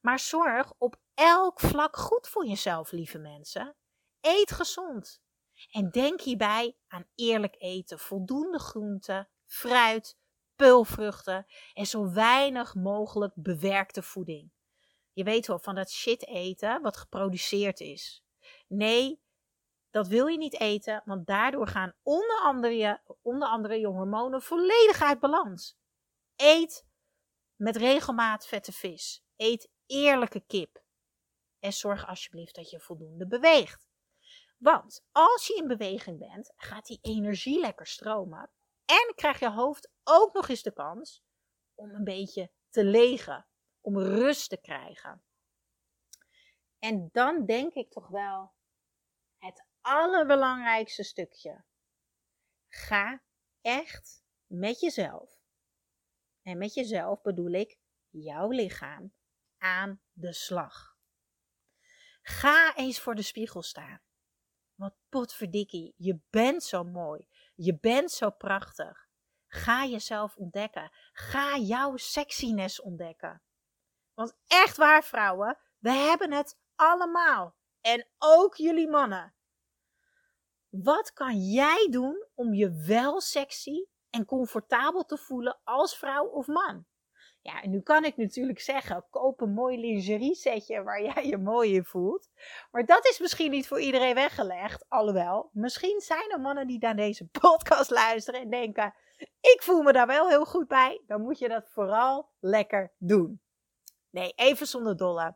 Maar 0.01 0.19
zorg 0.19 0.73
op 0.77 0.99
elk 1.13 1.59
vlak 1.59 1.97
goed 1.97 2.27
voor 2.27 2.45
jezelf, 2.45 2.91
lieve 2.91 3.17
mensen. 3.17 3.75
Eet 4.21 4.51
gezond. 4.51 5.21
En 5.71 5.89
denk 5.89 6.21
hierbij 6.21 6.77
aan 6.87 7.07
eerlijk 7.15 7.55
eten, 7.57 7.99
voldoende 7.99 8.59
groenten, 8.59 9.29
fruit, 9.45 10.17
peulvruchten 10.55 11.45
en 11.73 11.85
zo 11.85 12.11
weinig 12.11 12.75
mogelijk 12.75 13.33
bewerkte 13.35 14.01
voeding. 14.01 14.51
Je 15.13 15.23
weet 15.23 15.47
wel 15.47 15.59
van 15.59 15.75
dat 15.75 15.91
shit 15.91 16.27
eten 16.27 16.81
wat 16.81 16.97
geproduceerd 16.97 17.79
is. 17.79 18.23
Nee, 18.67 19.21
dat 19.89 20.07
wil 20.07 20.27
je 20.27 20.37
niet 20.37 20.59
eten, 20.59 21.01
want 21.05 21.27
daardoor 21.27 21.67
gaan 21.67 21.93
onder 22.03 22.39
andere, 22.43 22.75
je, 22.75 22.99
onder 23.21 23.47
andere 23.47 23.79
je 23.79 23.87
hormonen 23.87 24.41
volledig 24.41 25.01
uit 25.01 25.19
balans. 25.19 25.77
Eet 26.35 26.85
met 27.55 27.75
regelmaat 27.75 28.47
vette 28.47 28.71
vis. 28.71 29.23
Eet 29.35 29.70
eerlijke 29.91 30.43
kip. 30.47 30.83
En 31.59 31.73
zorg 31.73 32.07
alsjeblieft 32.07 32.55
dat 32.55 32.69
je 32.69 32.79
voldoende 32.79 33.27
beweegt. 33.27 33.89
Want 34.57 35.05
als 35.11 35.47
je 35.47 35.55
in 35.55 35.67
beweging 35.67 36.19
bent, 36.19 36.53
gaat 36.55 36.85
die 36.85 36.99
energie 37.01 37.59
lekker 37.59 37.87
stromen. 37.87 38.51
En 38.85 39.13
krijgt 39.15 39.39
je 39.39 39.51
hoofd 39.51 39.91
ook 40.03 40.33
nog 40.33 40.49
eens 40.49 40.63
de 40.63 40.73
kans 40.73 41.23
om 41.75 41.89
een 41.89 42.03
beetje 42.03 42.51
te 42.69 42.83
legen. 42.83 43.45
Om 43.81 43.97
rust 43.97 44.49
te 44.49 44.61
krijgen. 44.61 45.23
En 46.79 47.09
dan 47.11 47.45
denk 47.45 47.73
ik 47.73 47.91
toch 47.91 48.07
wel 48.07 48.53
het 49.37 49.65
allerbelangrijkste 49.81 51.03
stukje. 51.03 51.63
Ga 52.67 53.23
echt 53.61 54.23
met 54.45 54.79
jezelf. 54.79 55.39
En 56.41 56.57
met 56.57 56.73
jezelf 56.73 57.21
bedoel 57.21 57.51
ik 57.51 57.77
jouw 58.09 58.49
lichaam 58.49 59.13
aan 59.61 60.01
de 60.11 60.33
slag. 60.33 60.95
Ga 62.21 62.75
eens 62.75 62.99
voor 62.99 63.15
de 63.15 63.21
spiegel 63.21 63.61
staan. 63.61 64.01
Want 64.75 64.93
potverdikkie, 65.09 65.93
je 65.97 66.19
bent 66.29 66.63
zo 66.63 66.83
mooi. 66.83 67.27
Je 67.55 67.79
bent 67.79 68.11
zo 68.11 68.29
prachtig. 68.29 69.07
Ga 69.47 69.85
jezelf 69.85 70.35
ontdekken. 70.35 70.91
Ga 71.11 71.57
jouw 71.57 71.97
sexiness 71.97 72.81
ontdekken. 72.81 73.41
Want 74.13 74.37
echt 74.47 74.77
waar, 74.77 75.03
vrouwen, 75.03 75.57
we 75.77 75.91
hebben 75.91 76.31
het 76.31 76.57
allemaal. 76.75 77.55
En 77.81 78.07
ook 78.17 78.55
jullie 78.55 78.89
mannen. 78.89 79.35
Wat 80.69 81.13
kan 81.13 81.37
jij 81.37 81.87
doen 81.89 82.27
om 82.33 82.53
je 82.53 82.83
wel 82.87 83.21
sexy 83.21 83.85
en 84.09 84.25
comfortabel 84.25 85.05
te 85.05 85.17
voelen 85.17 85.59
als 85.63 85.97
vrouw 85.97 86.25
of 86.25 86.47
man? 86.47 86.85
Ja, 87.43 87.61
en 87.61 87.69
nu 87.69 87.81
kan 87.81 88.05
ik 88.05 88.17
natuurlijk 88.17 88.59
zeggen, 88.59 89.05
koop 89.09 89.41
een 89.41 89.53
mooi 89.53 89.79
lingerie 89.79 90.35
setje 90.35 90.83
waar 90.83 91.03
jij 91.13 91.25
je 91.25 91.37
mooi 91.37 91.75
in 91.75 91.83
voelt. 91.83 92.29
Maar 92.71 92.85
dat 92.85 93.05
is 93.05 93.19
misschien 93.19 93.51
niet 93.51 93.67
voor 93.67 93.79
iedereen 93.79 94.13
weggelegd. 94.13 94.85
Alhoewel, 94.89 95.49
misschien 95.53 95.99
zijn 95.99 96.31
er 96.31 96.39
mannen 96.39 96.67
die 96.67 96.79
naar 96.79 96.95
deze 96.95 97.27
podcast 97.41 97.89
luisteren 97.89 98.41
en 98.41 98.49
denken, 98.49 98.93
ik 99.41 99.57
voel 99.63 99.81
me 99.81 99.93
daar 99.93 100.07
wel 100.07 100.29
heel 100.29 100.45
goed 100.45 100.67
bij. 100.67 101.01
Dan 101.07 101.21
moet 101.21 101.39
je 101.39 101.47
dat 101.47 101.69
vooral 101.69 102.29
lekker 102.39 102.93
doen. 102.97 103.41
Nee, 104.09 104.33
even 104.35 104.67
zonder 104.67 104.97
dolle. 104.97 105.35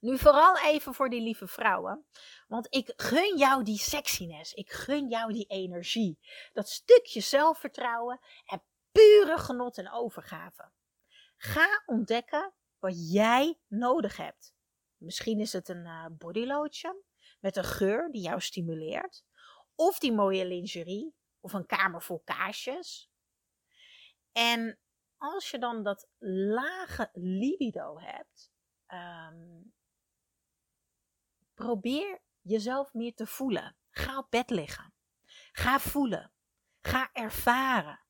Nu 0.00 0.18
vooral 0.18 0.58
even 0.58 0.94
voor 0.94 1.10
die 1.10 1.20
lieve 1.20 1.46
vrouwen. 1.46 2.06
Want 2.48 2.66
ik 2.70 2.92
gun 2.96 3.36
jou 3.36 3.62
die 3.62 3.78
sexiness. 3.78 4.52
Ik 4.52 4.70
gun 4.70 5.08
jou 5.08 5.32
die 5.32 5.46
energie. 5.46 6.18
Dat 6.52 6.68
stukje 6.68 7.20
zelfvertrouwen 7.20 8.20
en 8.46 8.62
pure 8.92 9.38
genot 9.38 9.78
en 9.78 9.92
overgave. 9.92 10.70
Ga 11.44 11.82
ontdekken 11.86 12.54
wat 12.78 13.12
jij 13.12 13.58
nodig 13.68 14.16
hebt. 14.16 14.54
Misschien 14.96 15.40
is 15.40 15.52
het 15.52 15.68
een 15.68 15.84
uh, 15.86 16.06
body 16.10 16.44
lotion 16.44 17.02
met 17.40 17.56
een 17.56 17.64
geur 17.64 18.10
die 18.10 18.22
jou 18.22 18.40
stimuleert. 18.40 19.24
Of 19.74 19.98
die 19.98 20.12
mooie 20.12 20.46
lingerie. 20.46 21.14
Of 21.40 21.52
een 21.52 21.66
kamer 21.66 22.02
vol 22.02 22.22
kaarsjes. 22.24 23.10
En 24.32 24.78
als 25.16 25.50
je 25.50 25.58
dan 25.58 25.82
dat 25.82 26.08
lage 26.54 27.10
libido 27.12 27.98
hebt, 28.00 28.52
um, 28.86 29.74
probeer 31.54 32.22
jezelf 32.40 32.92
meer 32.92 33.14
te 33.14 33.26
voelen. 33.26 33.76
Ga 33.90 34.18
op 34.18 34.30
bed 34.30 34.50
liggen. 34.50 34.94
Ga 35.52 35.78
voelen. 35.78 36.32
Ga 36.80 37.10
ervaren. 37.12 38.00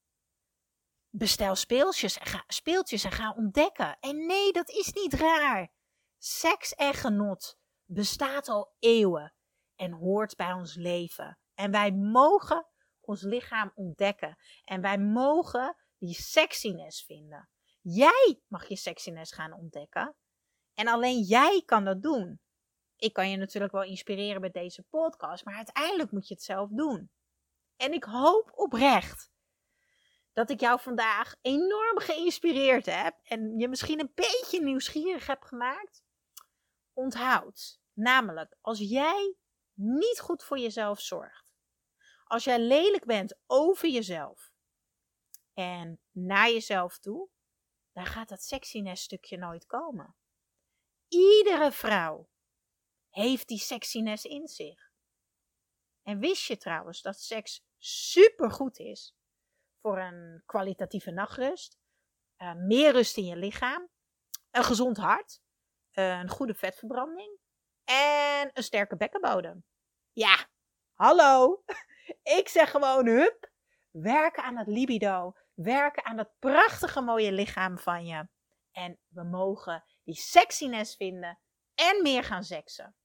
Bestel 1.15 1.55
speeltjes 1.55 2.19
en, 2.19 2.27
ga, 2.27 2.45
speeltjes 2.47 3.05
en 3.05 3.13
ga 3.13 3.33
ontdekken. 3.33 3.97
En 4.01 4.27
nee, 4.27 4.53
dat 4.53 4.71
is 4.71 4.93
niet 4.93 5.15
raar. 5.15 5.73
Seks 6.19 6.75
en 6.75 6.95
genot 6.95 7.59
bestaat 7.85 8.49
al 8.49 8.75
eeuwen 8.79 9.35
en 9.77 9.93
hoort 9.93 10.37
bij 10.37 10.53
ons 10.53 10.75
leven. 10.75 11.39
En 11.55 11.71
wij 11.71 11.93
mogen 11.93 12.67
ons 13.01 13.23
lichaam 13.23 13.73
ontdekken. 13.75 14.39
En 14.65 14.81
wij 14.81 14.99
mogen 14.99 15.77
die 15.99 16.15
sexiness 16.15 17.05
vinden. 17.05 17.49
Jij 17.81 18.41
mag 18.49 18.69
je 18.69 18.77
sexiness 18.77 19.33
gaan 19.33 19.53
ontdekken. 19.53 20.17
En 20.75 20.89
alleen 20.89 21.21
jij 21.21 21.63
kan 21.65 21.85
dat 21.85 22.03
doen. 22.03 22.41
Ik 22.97 23.13
kan 23.13 23.31
je 23.31 23.37
natuurlijk 23.37 23.73
wel 23.73 23.83
inspireren 23.83 24.41
met 24.41 24.53
deze 24.53 24.83
podcast, 24.83 25.45
maar 25.45 25.57
uiteindelijk 25.57 26.11
moet 26.11 26.29
je 26.29 26.35
het 26.35 26.43
zelf 26.43 26.71
doen. 26.71 27.11
En 27.77 27.93
ik 27.93 28.05
hoop 28.05 28.53
oprecht 28.55 29.32
dat 30.33 30.51
ik 30.51 30.61
jou 30.61 30.81
vandaag 30.81 31.35
enorm 31.41 31.99
geïnspireerd 31.99 32.87
heb 32.87 33.19
en 33.23 33.59
je 33.59 33.69
misschien 33.69 34.01
een 34.01 34.13
beetje 34.15 34.63
nieuwsgierig 34.63 35.27
heb 35.27 35.43
gemaakt. 35.43 36.05
Onthoud, 36.93 37.81
namelijk 37.93 38.57
als 38.61 38.79
jij 38.79 39.37
niet 39.75 40.21
goed 40.21 40.43
voor 40.43 40.59
jezelf 40.59 41.01
zorgt, 41.01 41.55
als 42.25 42.45
jij 42.45 42.61
lelijk 42.61 43.05
bent 43.05 43.39
over 43.47 43.89
jezelf 43.89 44.53
en 45.55 46.01
naar 46.11 46.51
jezelf 46.51 46.99
toe, 46.99 47.29
dan 47.93 48.07
gaat 48.07 48.29
dat 48.29 48.43
sexiness 48.43 49.03
stukje 49.03 49.37
nooit 49.37 49.67
komen. 49.67 50.17
Iedere 51.09 51.73
vrouw 51.73 52.29
heeft 53.09 53.49
die 53.49 53.59
sexiness 53.59 54.25
in 54.25 54.49
zich. 54.49 54.91
En 56.03 56.19
wist 56.19 56.47
je 56.47 56.57
trouwens 56.57 57.03
dat 57.03 57.21
seks 57.21 57.65
supergoed 57.79 58.79
is 58.79 59.15
voor 59.83 59.99
een 59.99 60.43
kwalitatieve 60.47 61.11
nachtrust, 61.11 61.79
uh, 62.39 62.55
meer 62.55 62.93
rust 62.93 63.17
in 63.17 63.25
je 63.25 63.37
lichaam, 63.37 63.89
een 64.51 64.65
gezond 64.65 64.97
hart, 64.97 65.41
een 65.93 66.29
goede 66.29 66.55
vetverbranding 66.55 67.39
en 67.85 68.51
een 68.53 68.63
sterke 68.63 68.97
bekkenbodem. 68.97 69.65
Ja, 70.13 70.47
hallo. 70.95 71.63
Ik 72.39 72.49
zeg 72.49 72.71
gewoon 72.71 73.07
hup. 73.07 73.51
Werken 73.91 74.43
aan 74.43 74.57
het 74.57 74.67
libido. 74.67 75.33
Werken 75.55 76.05
aan 76.05 76.17
dat 76.17 76.31
prachtige 76.39 77.01
mooie 77.01 77.33
lichaam 77.33 77.79
van 77.79 78.07
je. 78.07 78.29
En 78.73 78.99
we 79.09 79.23
mogen 79.23 79.85
die 80.05 80.15
sexiness 80.15 80.97
vinden 80.97 81.39
en 81.75 82.03
meer 82.03 82.25
gaan 82.25 82.45
seksen. 82.45 82.97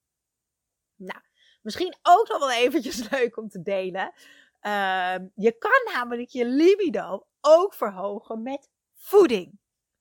Nou, 0.95 1.21
misschien 1.61 1.97
ook 2.01 2.27
nog 2.27 2.39
wel 2.39 2.51
eventjes 2.51 3.09
leuk 3.11 3.37
om 3.37 3.49
te 3.49 3.61
delen. 3.61 4.13
Ehm, 4.59 5.27
je 5.35 5.51
kan 5.51 5.93
namelijk 5.93 6.29
je 6.29 6.45
libido 6.45 7.27
ook 7.41 7.73
verhogen 7.73 8.41
met 8.41 8.69
voeding. 8.93 9.59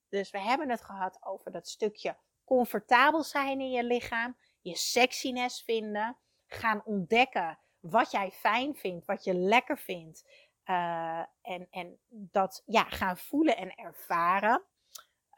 Dus 0.08 0.30
we 0.30 0.40
hebben 0.40 0.70
het 0.70 0.82
gehad 0.82 1.18
over 1.20 1.52
dat 1.52 1.68
stukje 1.68 2.16
comfortabel 2.44 3.22
zijn 3.22 3.60
in 3.60 3.70
je 3.70 3.84
lichaam, 3.84 4.36
je 4.60 4.76
sexiness 4.76 5.62
vinden, 5.62 6.16
gaan 6.46 6.82
ontdekken 6.84 7.58
wat 7.80 8.10
jij 8.10 8.30
fijn 8.30 8.74
vindt, 8.74 9.06
wat 9.06 9.24
je 9.24 9.34
lekker 9.34 9.78
vindt. 9.78 10.24
Uh, 10.64 11.24
en, 11.42 11.66
en 11.70 11.98
dat 12.08 12.62
ja, 12.66 12.84
gaan 12.84 13.16
voelen 13.16 13.56
en 13.56 13.74
ervaren. 13.74 14.62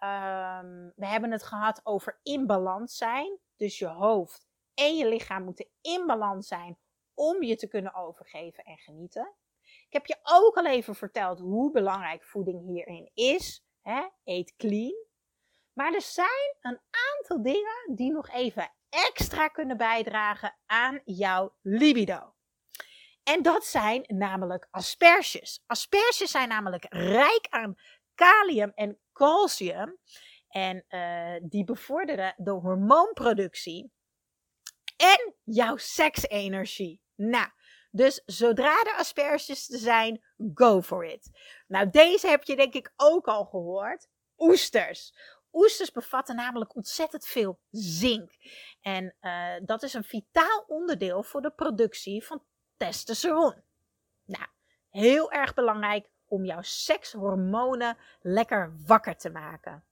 Um, 0.02 0.92
we 0.96 1.06
hebben 1.06 1.30
het 1.30 1.42
gehad 1.42 1.80
over 1.84 2.20
in 2.22 2.46
balans 2.46 2.96
zijn. 2.96 3.38
Dus 3.56 3.78
je 3.78 3.86
hoofd 3.86 4.46
en 4.74 4.96
je 4.96 5.08
lichaam 5.08 5.44
moeten 5.44 5.68
in 5.80 6.06
balans 6.06 6.48
zijn 6.48 6.78
om 7.18 7.42
je 7.42 7.56
te 7.56 7.68
kunnen 7.68 7.94
overgeven 7.94 8.64
en 8.64 8.78
genieten. 8.78 9.34
Ik 9.62 9.92
heb 9.92 10.06
je 10.06 10.18
ook 10.22 10.56
al 10.56 10.66
even 10.66 10.94
verteld 10.94 11.38
hoe 11.38 11.70
belangrijk 11.70 12.24
voeding 12.24 12.66
hierin 12.66 13.10
is. 13.14 13.64
Hè? 13.82 14.08
Eet 14.24 14.56
clean. 14.56 15.06
Maar 15.72 15.94
er 15.94 16.02
zijn 16.02 16.56
een 16.60 16.80
aantal 16.90 17.42
dingen 17.42 17.94
die 17.94 18.12
nog 18.12 18.28
even 18.28 18.72
extra 18.88 19.48
kunnen 19.48 19.76
bijdragen 19.76 20.56
aan 20.66 21.00
jouw 21.04 21.54
libido. 21.62 22.34
En 23.22 23.42
dat 23.42 23.64
zijn 23.64 24.04
namelijk 24.06 24.68
asperges. 24.70 25.62
Asperges 25.66 26.30
zijn 26.30 26.48
namelijk 26.48 26.86
rijk 26.88 27.46
aan 27.50 27.78
kalium 28.14 28.72
en 28.74 29.00
calcium. 29.12 29.98
En 30.48 30.84
uh, 30.88 31.34
die 31.42 31.64
bevorderen 31.64 32.34
de 32.36 32.50
hormoonproductie 32.50 33.92
en 34.96 35.34
jouw 35.44 35.76
seksenergie. 35.76 37.00
Nou, 37.18 37.48
dus 37.90 38.22
zodra 38.26 38.82
er 38.82 38.94
asperges 38.94 39.70
er 39.70 39.78
zijn, 39.78 40.24
go 40.54 40.82
for 40.82 41.04
it. 41.04 41.30
Nou, 41.66 41.90
deze 41.90 42.28
heb 42.28 42.44
je 42.44 42.56
denk 42.56 42.74
ik 42.74 42.92
ook 42.96 43.26
al 43.26 43.44
gehoord. 43.44 44.08
Oesters. 44.36 45.14
Oesters 45.52 45.92
bevatten 45.92 46.36
namelijk 46.36 46.74
ontzettend 46.76 47.26
veel 47.26 47.60
zink. 47.70 48.30
En 48.80 49.16
uh, 49.20 49.54
dat 49.64 49.82
is 49.82 49.94
een 49.94 50.04
vitaal 50.04 50.64
onderdeel 50.66 51.22
voor 51.22 51.40
de 51.40 51.50
productie 51.50 52.24
van 52.24 52.44
testosteron. 52.76 53.62
Nou, 54.24 54.46
heel 54.90 55.32
erg 55.32 55.54
belangrijk 55.54 56.08
om 56.26 56.44
jouw 56.44 56.62
sekshormonen 56.62 57.96
lekker 58.20 58.76
wakker 58.86 59.16
te 59.16 59.30
maken. 59.30 59.84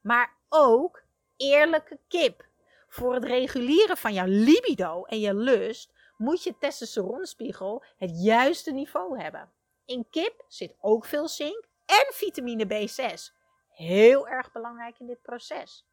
Maar 0.00 0.36
ook 0.48 1.04
eerlijke 1.36 2.00
kip. 2.08 2.46
Voor 2.88 3.14
het 3.14 3.24
reguleren 3.24 3.96
van 3.96 4.12
jouw 4.12 4.26
libido 4.26 5.04
en 5.04 5.20
je 5.20 5.34
lust 5.34 5.92
moet 6.16 6.42
je 6.42 6.58
testosteronspiegel 6.58 7.84
het 7.96 8.22
juiste 8.22 8.72
niveau 8.72 9.20
hebben. 9.20 9.52
In 9.84 10.06
kip 10.10 10.44
zit 10.48 10.76
ook 10.80 11.04
veel 11.04 11.28
zink 11.28 11.64
en 11.86 12.06
vitamine 12.08 12.66
B6. 12.66 13.34
Heel 13.68 14.28
erg 14.28 14.52
belangrijk 14.52 14.98
in 14.98 15.06
dit 15.06 15.22
proces. 15.22 15.86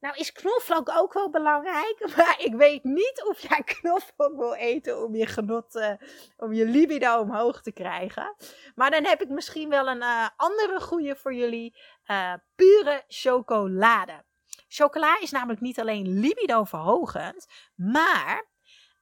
Nou 0.00 0.16
is 0.16 0.32
knoflook 0.32 0.90
ook 0.94 1.12
wel 1.12 1.30
belangrijk, 1.30 1.96
maar 2.16 2.36
ik 2.38 2.54
weet 2.54 2.84
niet 2.84 3.24
of 3.24 3.40
jij 3.40 3.62
knoflook 3.64 4.36
wil 4.36 4.54
eten 4.54 5.04
om 5.04 5.14
je 5.14 5.26
genot, 5.26 5.74
uh, 5.74 5.92
om 6.36 6.52
je 6.52 6.64
libido 6.64 7.20
omhoog 7.20 7.62
te 7.62 7.72
krijgen. 7.72 8.34
Maar 8.74 8.90
dan 8.90 9.04
heb 9.04 9.22
ik 9.22 9.28
misschien 9.28 9.68
wel 9.68 9.88
een 9.88 10.02
uh, 10.02 10.28
andere 10.36 10.80
goede 10.80 11.16
voor 11.16 11.34
jullie, 11.34 11.76
uh, 12.06 12.32
pure 12.54 13.04
chocolade. 13.08 14.24
Chocola 14.68 15.20
is 15.20 15.30
namelijk 15.30 15.60
niet 15.60 15.80
alleen 15.80 16.20
libido 16.20 16.64
verhogend, 16.64 17.46
maar 17.74 18.46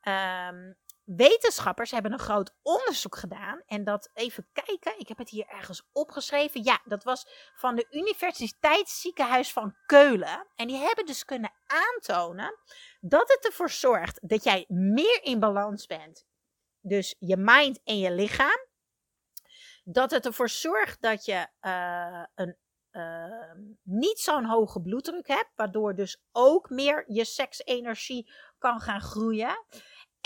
um, 0.09 0.77
wetenschappers 1.05 1.91
hebben 1.91 2.13
een 2.13 2.19
groot 2.19 2.55
onderzoek 2.63 3.17
gedaan. 3.17 3.63
En 3.67 3.85
dat 3.85 4.11
even 4.15 4.49
kijken, 4.53 4.99
ik 4.99 5.09
heb 5.09 5.19
het 5.19 5.29
hier 5.29 5.47
ergens 5.47 5.89
opgeschreven. 5.93 6.65
Ja, 6.65 6.81
dat 6.85 7.05
was 7.05 7.27
van 7.55 7.75
de 7.75 7.87
Universiteitsziekenhuis 7.91 9.53
van 9.53 9.77
Keulen. 9.87 10.47
En 10.55 10.67
die 10.67 10.77
hebben 10.77 11.07
dus 11.07 11.25
kunnen 11.25 11.53
aantonen 11.67 12.59
dat 13.01 13.29
het 13.29 13.47
ervoor 13.47 13.71
zorgt 13.71 14.29
dat 14.29 14.45
jij 14.45 14.65
meer 14.69 15.23
in 15.23 15.41
balans 15.41 15.87
bent. 15.87 16.27
Dus 16.81 17.17
je 17.19 17.37
mind 17.37 17.81
en 17.85 17.99
je 17.99 18.11
lichaam. 18.11 18.65
Dat 19.85 20.11
het 20.11 20.27
ervoor 20.27 20.49
zorgt 20.49 21.03
dat 21.03 21.25
je 21.25 21.47
uh, 21.61 22.25
een 22.35 22.57
uh, 22.97 23.53
niet 23.83 24.19
zo'n 24.19 24.45
hoge 24.45 24.81
bloeddruk 24.81 25.29
hebt, 25.29 25.51
waardoor 25.55 25.95
dus 25.95 26.23
ook 26.33 26.71
meer 26.71 27.05
je 27.07 27.25
seksenergie 27.25 28.33
kan 28.59 28.81
gaan 28.81 29.01
groeien. 29.01 29.65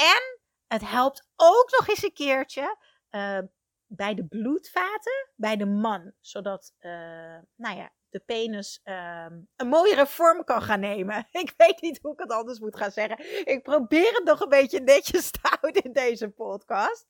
En 0.01 0.41
het 0.67 0.89
helpt 0.89 1.29
ook 1.37 1.71
nog 1.79 1.89
eens 1.89 2.03
een 2.03 2.13
keertje 2.13 2.77
uh, 3.11 3.39
bij 3.87 4.15
de 4.15 4.27
bloedvaten, 4.27 5.33
bij 5.37 5.57
de 5.57 5.67
man. 5.67 6.13
Zodat, 6.21 6.75
uh, 6.81 6.91
nou 7.57 7.77
ja, 7.77 7.93
de 8.11 8.23
penis 8.27 8.81
uh, 8.85 9.27
een 9.57 9.69
mooiere 9.69 10.07
vorm 10.07 10.45
kan 10.45 10.63
gaan 10.63 10.81
nemen. 10.81 11.29
Ik 11.31 11.55
weet 11.57 11.81
niet 11.81 11.99
hoe 12.03 12.13
ik 12.13 12.19
het 12.19 12.33
anders 12.33 12.59
moet 12.59 12.77
gaan 12.77 12.91
zeggen. 12.91 13.47
Ik 13.47 13.63
probeer 13.63 14.13
het 14.13 14.25
nog 14.25 14.41
een 14.41 14.49
beetje 14.49 14.81
netjes 14.81 15.31
te 15.31 15.39
houden 15.51 15.83
in 15.83 15.93
deze 15.93 16.29
podcast. 16.29 17.07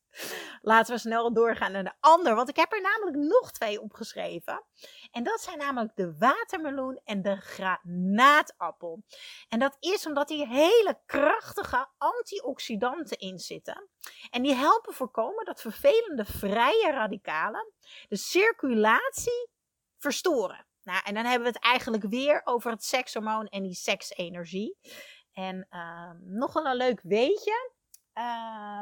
Laten 0.61 0.95
we 0.95 1.01
snel 1.01 1.33
doorgaan 1.33 1.73
naar 1.73 1.85
de 1.85 1.95
ander, 2.01 2.35
want 2.35 2.49
ik 2.49 2.57
heb 2.57 2.73
er 2.73 2.81
namelijk 2.81 3.17
nog 3.17 3.51
twee 3.51 3.81
opgeschreven. 3.81 4.65
En 5.11 5.23
dat 5.23 5.41
zijn 5.41 5.59
namelijk 5.59 5.97
de 5.97 6.17
watermeloen 6.19 7.01
en 7.05 7.23
de 7.23 7.37
granaatappel. 7.37 9.03
En 9.49 9.59
dat 9.59 9.77
is 9.81 10.07
omdat 10.07 10.29
hier 10.29 10.49
hele 10.49 11.01
krachtige 11.07 11.89
antioxidanten 11.99 13.19
in 13.19 13.39
zitten. 13.39 13.89
En 14.31 14.43
die 14.43 14.55
helpen 14.55 14.95
voorkomen 14.95 15.45
dat 15.45 15.61
vervelende 15.61 16.25
vrije 16.25 16.91
radicalen 16.91 17.73
de 18.09 18.17
circulatie 18.17 19.49
verstoren. 19.99 20.67
Nou, 20.83 21.01
en 21.05 21.15
dan 21.15 21.25
hebben 21.25 21.49
we 21.49 21.55
het 21.55 21.65
eigenlijk 21.65 22.05
weer 22.05 22.41
over 22.45 22.71
het 22.71 22.85
sekshormoon 22.85 23.47
en 23.47 23.63
die 23.63 23.75
seksenergie. 23.75 24.77
En 25.33 25.67
uh, 25.71 26.11
nog 26.21 26.55
een 26.55 26.77
leuk 26.77 27.01
weetje. 27.03 27.73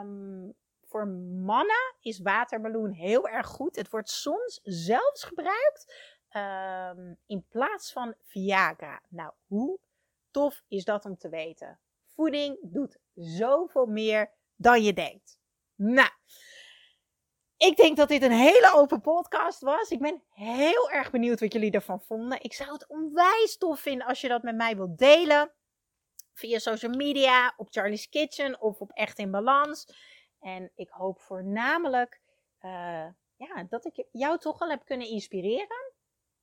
Um, 0.03 0.55
voor 0.89 1.07
mannen 1.43 1.95
is 2.01 2.21
watermeloen 2.21 2.93
heel 2.93 3.29
erg 3.29 3.47
goed. 3.47 3.77
Het 3.77 3.91
wordt 3.91 4.11
soms 4.11 4.61
zelfs 4.63 5.25
gebruikt 5.25 5.95
um, 6.37 7.19
in 7.27 7.47
plaats 7.49 7.93
van 7.93 8.15
Viagra. 8.23 9.03
Nou, 9.09 9.33
hoe 9.47 9.79
tof 10.31 10.63
is 10.69 10.85
dat 10.85 11.05
om 11.05 11.17
te 11.17 11.29
weten? 11.29 11.81
Voeding 12.07 12.59
doet 12.63 12.99
zoveel 13.15 13.87
meer 13.87 14.31
dan 14.57 14.83
je 14.83 14.93
denkt. 14.93 15.39
Nou, 15.75 16.11
ik 17.59 17.77
denk 17.77 17.97
dat 17.97 18.09
dit 18.09 18.23
een 18.23 18.33
hele 18.33 18.73
open 18.75 19.01
podcast 19.01 19.61
was. 19.61 19.90
Ik 19.90 19.99
ben 20.01 20.23
heel 20.31 20.90
erg 20.90 21.11
benieuwd 21.11 21.40
wat 21.40 21.53
jullie 21.53 21.71
ervan 21.71 22.01
vonden. 22.01 22.42
Ik 22.42 22.53
zou 22.53 22.73
het 22.73 22.87
onwijs 22.87 23.57
tof 23.57 23.81
vinden 23.81 24.07
als 24.07 24.21
je 24.21 24.29
dat 24.29 24.42
met 24.42 24.57
mij 24.57 24.77
wilt 24.77 24.99
delen. 24.99 25.53
Via 26.35 26.59
social 26.59 26.92
media, 26.92 27.55
op 27.57 27.68
Charlie's 27.71 28.09
Kitchen 28.09 28.61
of 28.61 28.81
op 28.81 28.90
Echt 28.90 29.18
in 29.18 29.31
Balans. 29.31 29.88
En 30.40 30.73
ik 30.75 30.88
hoop 30.88 31.21
voornamelijk 31.21 32.21
uh, 32.61 33.07
ja, 33.37 33.66
dat 33.68 33.85
ik 33.85 34.05
jou 34.12 34.38
toch 34.38 34.61
al 34.61 34.71
heb 34.71 34.85
kunnen 34.85 35.09
inspireren. 35.09 35.92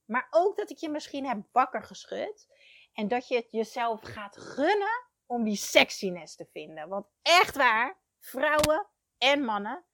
Maar 0.05 0.27
ook 0.29 0.57
dat 0.57 0.69
ik 0.69 0.77
je 0.77 0.89
misschien 0.89 1.25
heb 1.27 1.37
wakker 1.51 1.83
geschud. 1.83 2.47
En 2.93 3.07
dat 3.07 3.27
je 3.27 3.35
het 3.35 3.51
jezelf 3.51 4.01
gaat 4.01 4.37
gunnen 4.37 5.03
om 5.25 5.43
die 5.43 5.55
sexiness 5.55 6.35
te 6.35 6.45
vinden. 6.51 6.89
Want 6.89 7.07
echt 7.21 7.55
waar, 7.55 7.97
vrouwen 8.19 8.87
en 9.17 9.43
mannen 9.43 9.85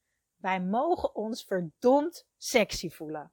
wij 0.41 0.61
mogen 0.61 1.15
ons 1.15 1.43
verdomd 1.43 2.25
sexy 2.37 2.89
voelen. 2.89 3.31